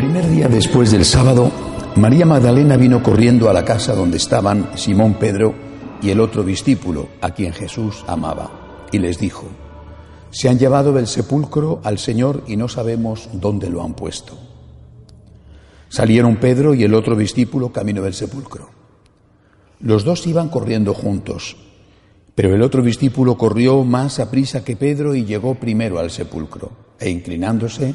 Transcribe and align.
Primer 0.00 0.30
día 0.30 0.48
después 0.48 0.92
del 0.92 1.04
sábado, 1.04 1.52
María 1.96 2.24
Magdalena 2.24 2.78
vino 2.78 3.02
corriendo 3.02 3.50
a 3.50 3.52
la 3.52 3.66
casa 3.66 3.94
donde 3.94 4.16
estaban 4.16 4.70
Simón 4.74 5.18
Pedro 5.18 5.54
y 6.00 6.08
el 6.08 6.20
otro 6.20 6.42
discípulo, 6.42 7.08
a 7.20 7.34
quien 7.34 7.52
Jesús 7.52 8.02
amaba, 8.06 8.86
y 8.92 8.98
les 8.98 9.18
dijo, 9.18 9.44
se 10.30 10.48
han 10.48 10.58
llevado 10.58 10.94
del 10.94 11.06
sepulcro 11.06 11.82
al 11.84 11.98
Señor 11.98 12.44
y 12.46 12.56
no 12.56 12.66
sabemos 12.66 13.28
dónde 13.34 13.68
lo 13.68 13.82
han 13.82 13.92
puesto. 13.92 14.38
Salieron 15.90 16.36
Pedro 16.36 16.72
y 16.72 16.82
el 16.82 16.94
otro 16.94 17.14
discípulo 17.14 17.70
camino 17.70 18.00
del 18.00 18.14
sepulcro. 18.14 18.70
Los 19.80 20.04
dos 20.04 20.26
iban 20.26 20.48
corriendo 20.48 20.94
juntos, 20.94 21.58
pero 22.34 22.54
el 22.54 22.62
otro 22.62 22.82
discípulo 22.82 23.36
corrió 23.36 23.84
más 23.84 24.18
a 24.18 24.30
prisa 24.30 24.64
que 24.64 24.76
Pedro 24.76 25.14
y 25.14 25.26
llegó 25.26 25.56
primero 25.56 25.98
al 25.98 26.10
sepulcro, 26.10 26.70
e 26.98 27.10
inclinándose, 27.10 27.94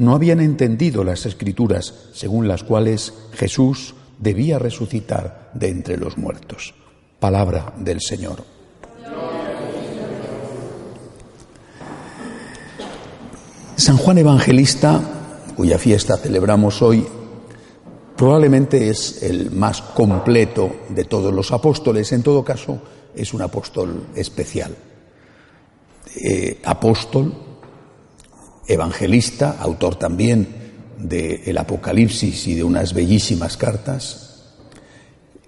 no 0.00 0.14
habían 0.14 0.40
entendido 0.40 1.04
las 1.04 1.26
escrituras 1.26 1.94
según 2.14 2.48
las 2.48 2.64
cuales 2.64 3.12
Jesús 3.34 3.94
debía 4.18 4.58
resucitar 4.58 5.50
de 5.52 5.68
entre 5.68 5.98
los 5.98 6.16
muertos. 6.16 6.72
Palabra 7.18 7.74
del 7.76 8.00
Señor. 8.00 8.42
San 13.76 13.98
Juan 13.98 14.16
Evangelista, 14.16 15.02
cuya 15.54 15.78
fiesta 15.78 16.16
celebramos 16.16 16.80
hoy, 16.80 17.06
probablemente 18.16 18.88
es 18.88 19.22
el 19.22 19.50
más 19.50 19.82
completo 19.82 20.76
de 20.88 21.04
todos 21.04 21.34
los 21.34 21.52
apóstoles, 21.52 22.10
en 22.12 22.22
todo 22.22 22.42
caso 22.42 22.80
es 23.14 23.34
un 23.34 23.42
apóstol 23.42 24.06
especial. 24.14 24.74
Eh, 26.16 26.58
apóstol, 26.64 27.49
evangelista, 28.72 29.56
autor 29.58 29.96
también 29.96 30.46
del 30.98 31.58
Apocalipsis 31.58 32.46
y 32.46 32.54
de 32.54 32.64
unas 32.64 32.94
bellísimas 32.94 33.56
cartas. 33.56 34.26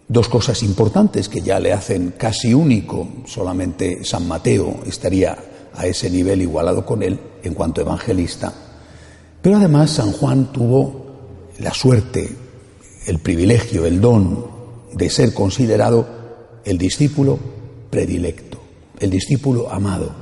Dos 0.09 0.29
cosas 0.29 0.63
importantes 0.63 1.29
que 1.29 1.41
ya 1.41 1.61
le 1.61 1.73
hacen 1.73 2.15
casi 2.19 2.53
único, 2.53 3.09
solamente 3.27 4.05
San 4.05 4.27
Mateo 4.27 4.81
estaría 4.87 5.37
a 5.75 5.87
ese 5.87 6.11
nivel 6.11 6.43
igualado 6.43 6.85
con 6.85 7.03
él 7.03 7.19
en 7.43 7.55
cuanto 7.55 7.81
evangelista. 7.81 8.53
Pero 9.41 9.57
además 9.57 9.91
San 9.91 10.13
Juan 10.13 10.53
tuvo 10.53 11.07
la 11.59 11.73
suerte, 11.73 12.29
el 13.07 13.21
privilegio, 13.21 13.87
el 13.87 14.01
don 14.01 14.47
de 14.93 15.09
ser 15.09 15.33
considerado 15.33 16.07
el 16.65 16.77
discípulo 16.79 17.39
predilecto, 17.91 18.59
el 19.01 19.11
discípulo 19.11 19.71
amado, 19.71 20.22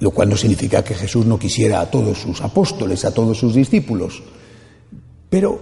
lo 0.00 0.10
cual 0.10 0.30
no 0.30 0.36
significa 0.36 0.82
que 0.82 0.94
Jesús 0.94 1.26
no 1.26 1.38
quisiera 1.38 1.80
a 1.80 1.90
todos 1.90 2.18
sus 2.18 2.40
apóstoles, 2.40 3.04
a 3.04 3.14
todos 3.14 3.38
sus 3.38 3.54
discípulos, 3.54 4.22
pero 5.28 5.60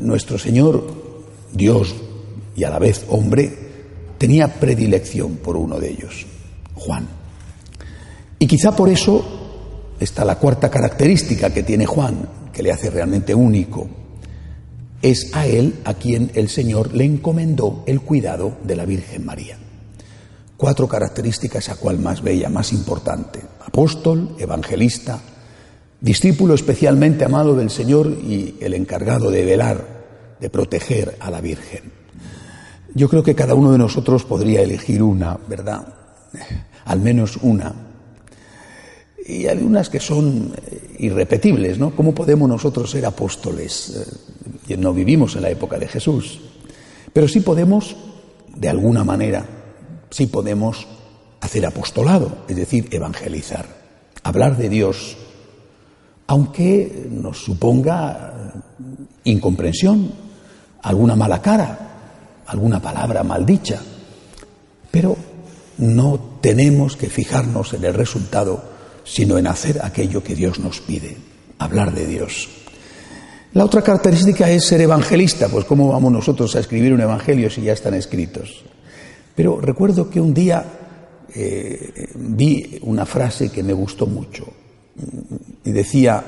nuestro 0.00 0.38
Señor, 0.38 0.84
Dios 1.52 1.94
y 2.54 2.64
a 2.64 2.70
la 2.70 2.78
vez 2.78 3.04
hombre, 3.08 3.52
tenía 4.18 4.48
predilección 4.48 5.36
por 5.36 5.56
uno 5.56 5.78
de 5.78 5.90
ellos, 5.90 6.26
Juan. 6.74 7.06
Y 8.38 8.46
quizá 8.46 8.74
por 8.74 8.88
eso 8.88 9.24
está 10.00 10.24
la 10.24 10.38
cuarta 10.38 10.68
característica 10.68 11.50
que 11.50 11.62
tiene 11.62 11.86
Juan, 11.86 12.28
que 12.52 12.62
le 12.62 12.72
hace 12.72 12.90
realmente 12.90 13.34
único. 13.34 13.88
Es 15.00 15.30
a 15.34 15.46
él 15.46 15.76
a 15.84 15.94
quien 15.94 16.32
el 16.34 16.48
Señor 16.48 16.92
le 16.94 17.04
encomendó 17.04 17.84
el 17.86 18.00
cuidado 18.00 18.56
de 18.64 18.76
la 18.76 18.84
Virgen 18.84 19.24
María. 19.24 19.58
Cuatro 20.56 20.88
características 20.88 21.68
a 21.68 21.76
cual 21.76 21.98
más 21.98 22.22
bella, 22.22 22.48
más 22.48 22.72
importante. 22.72 23.40
Apóstol, 23.64 24.36
evangelista, 24.38 25.20
discípulo 26.00 26.54
especialmente 26.54 27.24
amado 27.24 27.54
del 27.54 27.70
Señor 27.70 28.08
y 28.08 28.56
el 28.60 28.74
encargado 28.74 29.30
de 29.30 29.44
velar, 29.44 30.36
de 30.40 30.50
proteger 30.50 31.16
a 31.20 31.30
la 31.30 31.40
Virgen. 31.40 31.92
Yo 32.94 33.08
creo 33.08 33.22
que 33.22 33.34
cada 33.34 33.54
uno 33.54 33.72
de 33.72 33.78
nosotros 33.78 34.24
podría 34.24 34.62
elegir 34.62 35.02
una, 35.02 35.38
¿verdad? 35.48 35.86
Al 36.86 37.00
menos 37.00 37.38
una 37.42 37.86
y 39.26 39.46
hay 39.46 39.58
unas 39.58 39.88
que 39.88 40.00
son 40.00 40.52
eh, 40.56 40.96
irrepetibles, 41.00 41.78
¿no? 41.78 41.90
¿Cómo 41.90 42.14
podemos 42.14 42.48
nosotros 42.48 42.90
ser 42.90 43.06
apóstoles? 43.06 44.06
Eh, 44.68 44.76
no 44.76 44.92
vivimos 44.92 45.34
en 45.36 45.42
la 45.42 45.50
época 45.50 45.78
de 45.78 45.88
Jesús, 45.88 46.40
pero 47.12 47.26
sí 47.26 47.40
podemos, 47.40 47.96
de 48.56 48.68
alguna 48.68 49.04
manera, 49.04 49.44
sí 50.10 50.26
podemos 50.26 50.86
hacer 51.40 51.66
apostolado, 51.66 52.38
es 52.48 52.56
decir, 52.56 52.88
evangelizar, 52.90 53.66
hablar 54.22 54.56
de 54.56 54.68
Dios, 54.68 55.16
aunque 56.26 57.08
nos 57.10 57.44
suponga 57.44 58.62
incomprensión, 59.24 60.12
alguna 60.82 61.16
mala 61.16 61.40
cara, 61.40 62.42
alguna 62.46 62.80
palabra 62.80 63.22
maldicha, 63.22 63.80
pero 64.90 65.16
no 65.78 66.38
tenemos 66.40 66.96
que 66.96 67.08
fijarnos 67.08 67.74
en 67.74 67.84
el 67.84 67.94
resultado 67.94 68.76
sino 69.06 69.38
en 69.38 69.46
hacer 69.46 69.80
aquello 69.82 70.22
que 70.22 70.34
Dios 70.34 70.58
nos 70.58 70.80
pide, 70.80 71.16
hablar 71.58 71.94
de 71.94 72.06
Dios. 72.06 72.48
La 73.52 73.64
otra 73.64 73.80
característica 73.80 74.50
es 74.50 74.66
ser 74.66 74.80
evangelista, 74.80 75.48
pues 75.48 75.64
cómo 75.64 75.88
vamos 75.88 76.12
nosotros 76.12 76.56
a 76.56 76.60
escribir 76.60 76.92
un 76.92 77.00
evangelio 77.00 77.48
si 77.48 77.62
ya 77.62 77.72
están 77.72 77.94
escritos. 77.94 78.64
Pero 79.36 79.60
recuerdo 79.60 80.08
que 80.08 80.20
un 80.20 80.32
día 80.32 80.64
eh, 81.34 82.08
vi 82.14 82.78
una 82.82 83.04
frase 83.04 83.50
que 83.50 83.62
me 83.62 83.74
gustó 83.74 84.06
mucho 84.06 84.46
y 85.62 85.70
decía, 85.70 86.24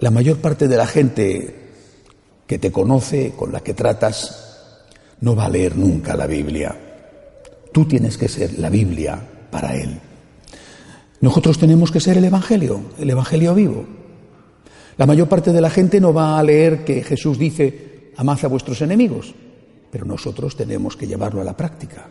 la 0.00 0.10
mayor 0.10 0.38
parte 0.38 0.66
de 0.66 0.76
la 0.76 0.86
gente 0.86 1.54
que 2.46 2.58
te 2.58 2.72
conoce, 2.72 3.32
con 3.36 3.52
la 3.52 3.60
que 3.60 3.74
tratas, 3.74 4.82
no 5.20 5.36
va 5.36 5.46
a 5.46 5.48
leer 5.48 5.76
nunca 5.76 6.16
la 6.16 6.26
Biblia. 6.26 6.76
Tú 7.72 7.84
tienes 7.86 8.18
que 8.18 8.28
ser 8.28 8.58
la 8.58 8.70
Biblia 8.70 9.20
para 9.50 9.76
él. 9.76 10.00
Nosotros 11.20 11.58
tenemos 11.58 11.92
que 11.92 12.00
ser 12.00 12.18
el 12.18 12.24
Evangelio, 12.24 12.80
el 12.98 13.10
Evangelio 13.10 13.54
vivo. 13.54 13.84
La 14.96 15.06
mayor 15.06 15.28
parte 15.28 15.52
de 15.52 15.60
la 15.60 15.70
gente 15.70 16.00
no 16.00 16.12
va 16.12 16.38
a 16.38 16.42
leer 16.42 16.84
que 16.84 17.02
Jesús 17.04 17.38
dice, 17.38 18.12
amad 18.16 18.44
a 18.44 18.48
vuestros 18.48 18.80
enemigos, 18.82 19.34
pero 19.90 20.04
nosotros 20.04 20.56
tenemos 20.56 20.96
que 20.96 21.06
llevarlo 21.06 21.40
a 21.40 21.44
la 21.44 21.56
práctica. 21.56 22.06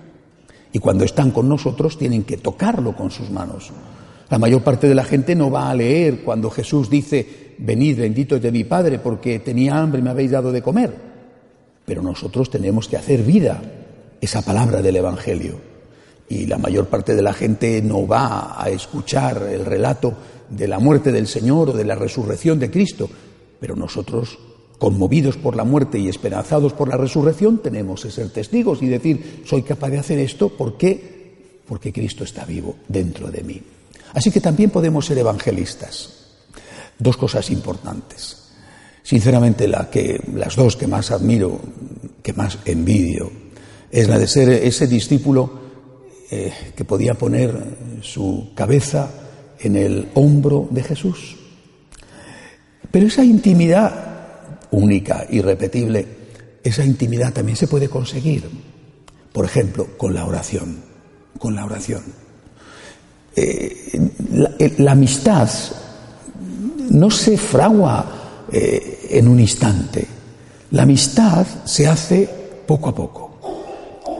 Y 0.71 0.79
cuando 0.79 1.03
están 1.03 1.31
con 1.31 1.47
nosotros 1.47 1.97
tienen 1.97 2.23
que 2.23 2.37
tocarlo 2.37 2.95
con 2.95 3.11
sus 3.11 3.29
manos. 3.29 3.71
La 4.29 4.37
mayor 4.37 4.63
parte 4.63 4.87
de 4.87 4.95
la 4.95 5.03
gente 5.03 5.35
no 5.35 5.51
va 5.51 5.69
a 5.69 5.75
leer 5.75 6.23
cuando 6.23 6.49
Jesús 6.49 6.89
dice, 6.89 7.55
venid 7.59 7.99
bendito 7.99 8.39
de 8.39 8.51
mi 8.51 8.63
Padre 8.63 8.99
porque 8.99 9.39
tenía 9.39 9.77
hambre 9.77 9.99
y 9.99 10.03
me 10.03 10.09
habéis 10.09 10.31
dado 10.31 10.51
de 10.51 10.61
comer. 10.61 10.93
Pero 11.85 12.01
nosotros 12.01 12.49
tenemos 12.49 12.87
que 12.87 12.97
hacer 12.97 13.21
vida 13.21 13.61
esa 14.19 14.41
palabra 14.41 14.81
del 14.81 14.95
Evangelio 14.95 15.75
y 16.27 16.47
la 16.47 16.57
mayor 16.57 16.87
parte 16.87 17.15
de 17.15 17.21
la 17.21 17.33
gente 17.33 17.81
no 17.81 18.07
va 18.07 18.61
a 18.61 18.69
escuchar 18.69 19.43
el 19.51 19.65
relato 19.65 20.13
de 20.49 20.67
la 20.67 20.79
muerte 20.79 21.11
del 21.11 21.27
Señor 21.27 21.69
o 21.69 21.73
de 21.73 21.85
la 21.85 21.95
resurrección 21.95 22.59
de 22.59 22.71
Cristo, 22.71 23.09
pero 23.59 23.75
nosotros 23.75 24.37
conmovidos 24.77 25.37
por 25.37 25.55
la 25.55 25.63
muerte 25.63 25.97
y 25.99 26.09
esperanzados 26.09 26.73
por 26.73 26.89
la 26.89 26.97
resurrección, 26.97 27.59
tenemos 27.59 28.03
que 28.03 28.11
ser 28.11 28.29
testigos 28.29 28.81
y 28.81 28.87
decir, 28.87 29.43
soy 29.45 29.63
capaz 29.63 29.89
de 29.89 29.99
hacer 29.99 30.19
esto, 30.19 30.49
¿por 30.49 30.77
qué? 30.77 31.61
Porque 31.67 31.93
Cristo 31.93 32.23
está 32.23 32.45
vivo 32.45 32.75
dentro 32.87 33.31
de 33.31 33.43
mí. 33.43 33.61
Así 34.13 34.31
que 34.31 34.41
también 34.41 34.69
podemos 34.69 35.05
ser 35.05 35.17
evangelistas. 35.17 36.09
Dos 36.97 37.17
cosas 37.17 37.49
importantes. 37.49 38.43
Sinceramente, 39.03 39.67
la 39.67 39.89
que, 39.89 40.19
las 40.33 40.55
dos 40.55 40.75
que 40.75 40.87
más 40.87 41.11
admiro, 41.11 41.59
que 42.23 42.33
más 42.33 42.57
envidio, 42.65 43.31
es 43.91 44.07
la 44.07 44.17
de 44.17 44.27
ser 44.27 44.49
ese 44.49 44.87
discípulo 44.87 45.65
eh, 46.31 46.51
que 46.75 46.85
podía 46.85 47.13
poner 47.13 48.01
su 48.01 48.51
cabeza 48.55 49.09
en 49.59 49.75
el 49.75 50.09
hombro 50.15 50.67
de 50.71 50.83
Jesús. 50.83 51.37
Pero 52.91 53.07
esa 53.07 53.23
intimidad 53.23 54.14
única, 54.75 55.25
irrepetible, 55.29 56.05
esa 56.63 56.83
intimidad 56.83 57.33
también 57.33 57.55
se 57.55 57.67
puede 57.67 57.89
conseguir, 57.89 58.49
por 59.31 59.45
ejemplo, 59.45 59.89
con 59.97 60.13
la 60.13 60.25
oración, 60.25 60.81
con 61.39 61.55
la 61.55 61.65
oración. 61.65 62.03
Eh, 63.35 63.99
la, 64.77 64.91
amistad 64.91 65.49
no 66.89 67.11
se 67.11 67.37
fragua 67.37 68.45
eh, 68.51 69.07
en 69.11 69.27
un 69.27 69.39
instante, 69.39 70.07
la 70.71 70.83
amistad 70.83 71.45
se 71.65 71.87
hace 71.87 72.29
poco 72.65 72.89
a 72.89 72.95
poco. 72.95 73.37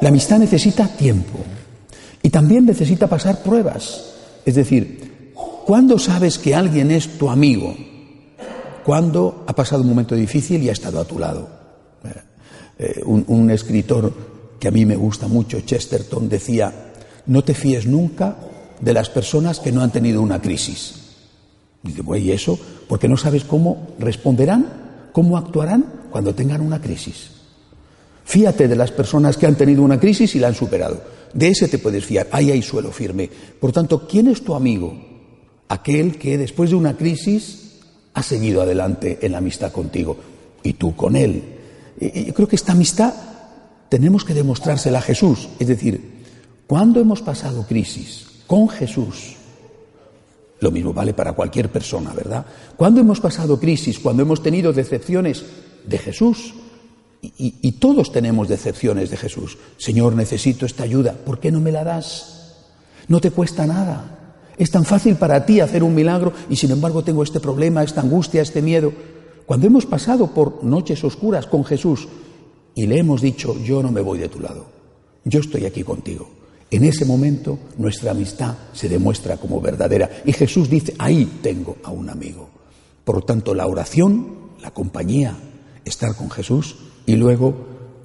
La 0.01 0.09
amistad 0.09 0.39
necesita 0.39 0.87
tiempo 0.87 1.39
y 2.21 2.29
también 2.29 2.65
necesita 2.65 3.07
pasar 3.07 3.41
pruebas. 3.41 4.13
Es 4.45 4.55
decir, 4.55 5.31
¿cuándo 5.65 5.97
sabes 5.97 6.37
que 6.37 6.53
alguien 6.53 6.91
es 6.91 7.17
tu 7.17 7.29
amigo? 7.29 7.75
Cuando 8.85 9.43
ha 9.47 9.55
pasado 9.55 9.81
un 9.81 9.89
momento 9.89 10.13
difícil 10.13 10.61
y 10.61 10.69
ha 10.69 10.73
estado 10.73 10.99
a 10.99 11.05
tu 11.05 11.17
lado. 11.17 11.49
Eh, 12.77 13.01
un, 13.05 13.49
escritor 13.49 14.13
que 14.59 14.67
a 14.67 14.71
mí 14.71 14.85
me 14.85 14.95
gusta 14.95 15.27
mucho, 15.27 15.61
Chesterton, 15.61 16.29
decía, 16.29 16.91
no 17.25 17.43
te 17.43 17.55
fíes 17.55 17.87
nunca 17.87 18.37
de 18.79 18.93
las 18.93 19.09
personas 19.09 19.59
que 19.59 19.71
no 19.71 19.81
han 19.81 19.91
tenido 19.91 20.21
una 20.21 20.39
crisis. 20.39 20.93
Y 21.83 21.93
dice, 21.93 22.03
¿y 22.19 22.31
eso? 22.31 22.59
Porque 22.87 23.07
no 23.07 23.17
sabes 23.17 23.43
cómo 23.43 23.95
responderán, 23.97 25.09
cómo 25.13 25.37
actuarán 25.37 25.85
cuando 26.11 26.35
tengan 26.35 26.61
una 26.61 26.79
crisis. 26.79 27.31
Fíate 28.23 28.67
de 28.67 28.75
las 28.75 28.91
personas 28.91 29.37
que 29.37 29.47
han 29.47 29.55
tenido 29.55 29.81
una 29.81 29.99
crisis 29.99 30.35
y 30.35 30.39
la 30.39 30.49
han 30.49 30.55
superado. 30.55 31.01
De 31.33 31.47
ese 31.47 31.67
te 31.69 31.79
puedes 31.79 32.05
fiar. 32.05 32.27
Ahí 32.31 32.51
hay 32.51 32.61
suelo 32.61 32.91
firme. 32.91 33.29
Por 33.59 33.71
tanto, 33.71 34.07
¿quién 34.07 34.27
es 34.27 34.43
tu 34.43 34.53
amigo? 34.53 34.95
Aquel 35.69 36.19
que 36.19 36.37
después 36.37 36.69
de 36.69 36.75
una 36.75 36.95
crisis 36.97 37.64
ha 38.15 38.23
seguido 38.23 38.61
adelante 38.61 39.19
en 39.21 39.33
la 39.33 39.37
amistad 39.37 39.71
contigo 39.71 40.17
y 40.63 40.73
tú 40.73 40.95
con 40.95 41.15
él. 41.15 41.43
Y, 41.99 42.25
yo 42.25 42.33
creo 42.33 42.47
que 42.47 42.55
esta 42.55 42.71
amistad 42.71 43.13
tenemos 43.89 44.23
que 44.25 44.33
demostrársela 44.33 44.99
a 44.99 45.01
Jesús. 45.01 45.49
Es 45.59 45.67
decir, 45.67 46.23
cuando 46.65 46.99
hemos 46.99 47.21
pasado 47.21 47.67
crisis 47.67 48.25
con 48.47 48.69
Jesús, 48.69 49.35
lo 50.61 50.71
mismo 50.71 50.93
vale 50.93 51.13
para 51.13 51.33
cualquier 51.33 51.69
persona, 51.69 52.13
¿verdad? 52.13 52.45
Cuando 52.77 53.01
hemos 53.01 53.19
pasado 53.19 53.59
crisis, 53.59 53.99
cuando 53.99 54.23
hemos 54.23 54.41
tenido 54.41 54.71
decepciones 54.71 55.45
de 55.85 55.97
Jesús, 55.97 56.55
y, 57.21 57.55
y, 57.61 57.71
todos 57.73 58.11
tenemos 58.11 58.47
decepciones 58.47 59.09
de 59.09 59.17
Jesús. 59.17 59.57
Señor, 59.77 60.13
necesito 60.13 60.67
esta 60.67 60.83
ayuda. 60.83 61.13
¿Por 61.13 61.39
qué 61.39 61.51
no 61.51 61.59
me 61.59 61.71
la 61.71 61.83
das? 61.83 62.53
No 63.07 63.19
te 63.19 63.31
cuesta 63.31 63.65
nada. 63.65 64.24
Es 64.57 64.71
tan 64.71 64.85
fácil 64.85 65.15
para 65.15 65.45
ti 65.45 65.59
hacer 65.59 65.83
un 65.83 65.93
milagro 65.93 66.33
y 66.49 66.55
sin 66.55 66.71
embargo 66.71 67.03
tengo 67.03 67.23
este 67.23 67.39
problema, 67.39 67.83
esta 67.83 68.01
angustia, 68.01 68.41
este 68.41 68.61
miedo. 68.61 68.91
Cuando 69.45 69.67
hemos 69.67 69.85
pasado 69.85 70.27
por 70.33 70.63
noches 70.63 71.03
oscuras 71.03 71.45
con 71.45 71.65
Jesús 71.65 72.07
y 72.73 72.87
le 72.87 72.99
hemos 72.99 73.21
dicho, 73.21 73.57
yo 73.63 73.83
no 73.83 73.91
me 73.91 74.01
voy 74.01 74.19
de 74.19 74.29
tu 74.29 74.39
lado, 74.39 74.65
yo 75.23 75.39
estoy 75.39 75.65
aquí 75.65 75.83
contigo. 75.83 76.29
En 76.71 76.83
ese 76.83 77.05
momento 77.05 77.59
nuestra 77.77 78.11
amistad 78.11 78.55
se 78.73 78.89
demuestra 78.89 79.37
como 79.37 79.61
verdadera 79.61 80.09
y 80.25 80.33
Jesús 80.33 80.69
dice, 80.69 80.95
ahí 80.97 81.39
tengo 81.41 81.77
a 81.83 81.91
un 81.91 82.09
amigo. 82.09 82.49
Por 83.03 83.17
lo 83.17 83.21
tanto, 83.21 83.53
la 83.53 83.67
oración, 83.67 84.27
la 84.61 84.71
compañía, 84.71 85.37
estar 85.85 86.15
con 86.15 86.31
Jesús 86.31 86.75
y 87.05 87.15
luego 87.15 87.53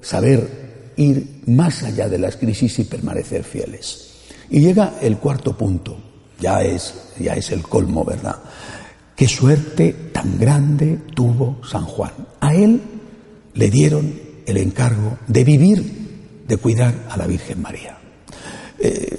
saber 0.01 0.93
ir 0.95 1.41
más 1.47 1.83
allá 1.83 2.07
de 2.07 2.19
las 2.19 2.37
crisis 2.37 2.77
y 2.79 2.83
permanecer 2.83 3.43
fieles. 3.43 4.11
Y 4.49 4.59
llega 4.59 4.93
el 5.01 5.17
cuarto 5.17 5.57
punto, 5.57 5.97
ya 6.41 6.61
es, 6.63 6.93
ya 7.19 7.33
es 7.33 7.51
el 7.51 7.61
colmo, 7.61 8.03
¿verdad? 8.03 8.37
Qué 9.15 9.27
suerte 9.27 9.93
tan 10.11 10.39
grande 10.39 10.99
tuvo 11.15 11.61
San 11.63 11.85
Juan. 11.85 12.11
A 12.39 12.53
él 12.55 12.81
le 13.53 13.69
dieron 13.69 14.13
el 14.45 14.57
encargo 14.57 15.19
de 15.27 15.43
vivir, 15.43 16.43
de 16.47 16.57
cuidar 16.57 17.07
a 17.09 17.17
la 17.17 17.27
Virgen 17.27 17.61
María. 17.61 17.97
Eh, 18.79 19.17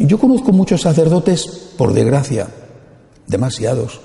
yo 0.00 0.18
conozco 0.18 0.52
muchos 0.52 0.82
sacerdotes, 0.82 1.46
por 1.76 1.92
desgracia, 1.92 2.48
demasiados, 3.26 4.00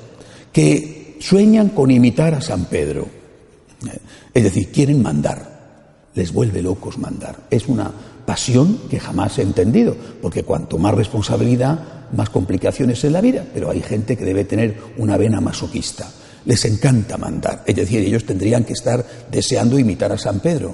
que 0.51 1.17
sueñan 1.19 1.69
con 1.69 1.91
imitar 1.91 2.33
a 2.33 2.41
San 2.41 2.65
Pedro. 2.65 3.07
Es 4.33 4.43
decir, 4.43 4.71
quieren 4.71 5.01
mandar. 5.01 5.56
Les 6.17 6.33
vuelve 6.33 6.63
locos 6.63 6.97
mandar. 6.97 7.35
Es 7.51 7.67
una 7.67 7.91
pasión 8.25 8.79
que 8.89 8.99
jamás 8.99 9.37
he 9.37 9.43
entendido, 9.43 9.95
porque 10.19 10.41
cuanto 10.41 10.79
más 10.79 10.95
responsabilidad, 10.95 11.77
más 12.11 12.31
complicaciones 12.31 13.03
en 13.03 13.13
la 13.13 13.21
vida, 13.21 13.45
pero 13.53 13.69
hay 13.69 13.83
gente 13.83 14.17
que 14.17 14.25
debe 14.25 14.43
tener 14.43 14.81
una 14.97 15.15
vena 15.15 15.41
masoquista. 15.41 16.09
Les 16.45 16.65
encanta 16.65 17.17
mandar, 17.17 17.61
es 17.67 17.75
decir, 17.75 17.99
ellos 17.99 18.25
tendrían 18.25 18.63
que 18.63 18.73
estar 18.73 19.05
deseando 19.29 19.77
imitar 19.77 20.11
a 20.11 20.17
San 20.17 20.39
Pedro. 20.39 20.73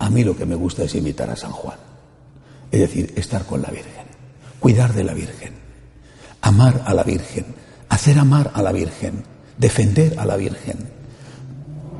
A 0.00 0.10
mí 0.10 0.24
lo 0.24 0.36
que 0.36 0.44
me 0.44 0.56
gusta 0.56 0.82
es 0.82 0.96
imitar 0.96 1.30
a 1.30 1.36
San 1.36 1.52
Juan, 1.52 1.78
es 2.72 2.80
decir, 2.80 3.12
estar 3.14 3.46
con 3.46 3.62
la 3.62 3.70
Virgen, 3.70 4.06
cuidar 4.58 4.92
de 4.92 5.04
la 5.04 5.14
Virgen, 5.14 5.52
amar 6.40 6.82
a 6.84 6.94
la 6.94 7.04
Virgen, 7.04 7.46
hacer 7.90 8.18
amar 8.18 8.50
a 8.52 8.60
la 8.60 8.72
Virgen, 8.72 9.22
defender 9.56 10.18
a 10.18 10.26
la 10.26 10.34
Virgen. 10.34 10.93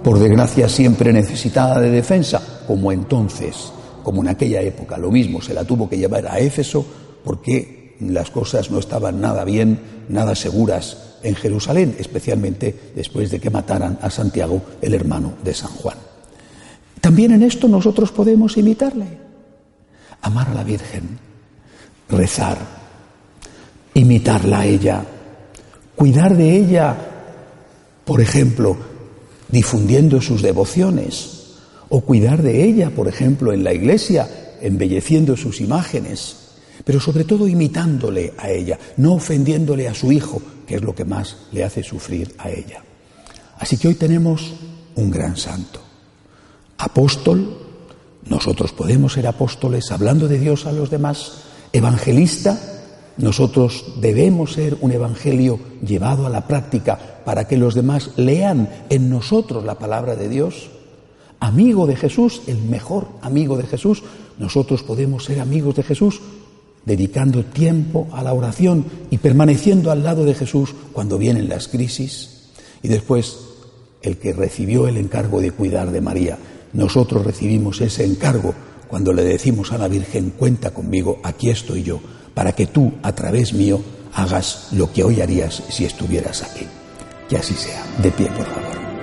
Por 0.05 0.19
desgracia 0.19 0.69
siempre 0.69 1.15
necesitada 1.15 1.81
de 1.81 1.91
defensa, 1.91 2.61
como 2.67 2.93
entonces, 2.93 3.73
como 4.03 4.21
en 4.21 4.29
aquella 4.29 4.61
época, 4.61 4.99
lo 4.99 5.11
mismo 5.11 5.41
se 5.41 5.55
la 5.55 5.65
tuvo 5.65 5.89
que 5.89 5.97
llevar 5.97 6.27
a 6.27 6.39
Éfeso 6.39 6.85
porque 7.25 7.97
las 8.01 8.31
cosas 8.31 8.71
no 8.71 8.79
estaban 8.79 9.19
nada 9.19 9.45
bien, 9.45 9.81
nada 10.11 10.35
seguras 10.35 11.17
en 11.23 11.35
Jerusalén, 11.35 11.97
especialmente 11.99 12.93
después 12.95 13.31
de 13.31 13.41
que 13.41 13.49
mataran 13.49 13.99
a 14.03 14.11
Santiago, 14.11 14.61
el 14.83 14.93
hermano 14.93 15.33
de 15.43 15.55
San 15.55 15.71
Juan. 15.71 15.97
También 17.01 17.33
en 17.33 17.43
esto 17.43 17.67
nosotros 17.67 18.13
podemos 18.13 18.59
imitarle. 18.59 19.07
Amar 20.21 20.49
a 20.51 20.55
la 20.55 20.65
Virgen, 20.65 21.19
rezar, 22.11 22.59
imitarla 23.95 24.61
a 24.61 24.67
ella, 24.67 25.03
cuidar 25.97 26.37
de 26.37 26.57
ella, 26.59 26.95
por 28.05 28.21
ejemplo, 28.21 28.77
difundiendo 29.49 30.21
sus 30.21 30.43
devociones, 30.43 31.43
o 31.89 32.01
cuidar 32.01 32.43
de 32.43 32.65
ella, 32.65 32.91
por 32.91 33.09
ejemplo, 33.09 33.53
en 33.53 33.65
la 33.65 33.73
iglesia, 33.73 34.57
embelleciendo 34.61 35.37
sus 35.37 35.61
imágenes 35.61 36.37
pero 36.85 37.01
sobre 37.01 37.25
todo 37.25 37.49
imitándole 37.49 38.35
a 38.39 38.51
ella, 38.51 38.79
no 38.99 39.15
ofendiéndole 39.15 39.89
a 39.89 39.95
su 39.95 40.13
hijo, 40.13 40.41
que 40.67 40.77
es 40.77 40.83
lo 40.83 40.95
que 40.95 41.05
más 41.05 41.37
le 41.53 41.65
hace 41.65 41.83
sufrir 41.83 42.35
a 42.39 42.51
ella. 42.51 42.83
Así 43.59 43.77
que 43.79 43.89
hoy 43.89 43.95
tenemos 43.95 44.53
un 44.97 45.11
gran 45.11 45.37
santo. 45.37 45.81
Apóstol, 46.79 47.59
nosotros 48.29 48.73
podemos 48.73 49.15
ser 49.15 49.27
apóstoles 49.27 49.91
hablando 49.93 50.29
de 50.29 50.39
Dios 50.39 50.67
a 50.67 50.73
los 50.73 50.91
demás. 50.91 51.33
Evangelista, 51.73 52.61
nosotros 53.17 53.95
debemos 54.01 54.53
ser 54.53 54.77
un 54.81 54.93
evangelio 54.93 55.59
llevado 55.87 56.27
a 56.27 56.31
la 56.31 56.47
práctica 56.47 57.14
para 57.25 57.47
que 57.47 57.57
los 57.57 57.75
demás 57.75 58.11
lean 58.17 58.69
en 58.91 59.11
nosotros 59.11 59.65
la 59.65 59.79
palabra 59.79 60.17
de 60.17 60.29
Dios. 60.29 60.71
Amigo 61.41 61.87
de 61.87 61.97
Jesús, 61.97 62.43
el 62.47 62.59
mejor 62.59 63.09
amigo 63.23 63.57
de 63.57 63.65
Jesús, 63.65 64.03
nosotros 64.39 64.83
podemos 64.83 65.25
ser 65.25 65.41
amigos 65.41 65.77
de 65.77 65.83
Jesús 65.83 66.21
dedicando 66.85 67.45
tiempo 67.45 68.09
a 68.13 68.23
la 68.23 68.33
oración 68.33 68.85
y 69.11 69.19
permaneciendo 69.19 69.91
al 69.91 70.03
lado 70.03 70.25
de 70.25 70.35
Jesús 70.35 70.75
cuando 70.93 71.19
vienen 71.19 71.49
las 71.49 71.69
crisis. 71.69 72.51
Y 72.83 72.89
después, 72.89 73.39
el 74.03 74.19
que 74.19 74.33
recibió 74.33 74.87
el 74.87 74.99
encargo 74.99 75.41
de 75.41 75.51
cuidar 75.51 75.91
de 75.91 76.01
María, 76.01 76.39
nosotros 76.73 77.25
recibimos 77.25 77.81
ese 77.81 78.05
encargo 78.05 78.55
cuando 78.89 79.13
le 79.13 79.25
decimos 79.25 79.73
a 79.73 79.79
la 79.79 79.89
Virgen, 79.89 80.31
cuenta 80.37 80.73
conmigo, 80.73 81.21
aquí 81.23 81.49
estoy 81.49 81.83
yo, 81.83 82.01
para 82.35 82.53
que 82.53 82.67
tú, 82.67 82.93
a 83.03 83.13
través 83.15 83.53
mío, 83.55 83.81
hagas 84.13 84.69
lo 84.73 84.93
que 84.93 85.03
hoy 85.03 85.21
harías 85.21 85.63
si 85.69 85.85
estuvieras 85.85 86.43
aquí. 86.43 86.67
Que 87.29 87.37
así 87.37 87.55
sea. 87.55 87.85
De 87.99 88.11
pie, 88.11 88.27
por 88.29 88.47
favor. 88.47 88.94